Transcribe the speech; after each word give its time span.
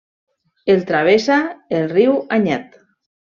El 0.73 0.79
travessa 0.91 1.37
el 1.81 1.85
riu 1.93 2.17
Anyet. 2.39 2.81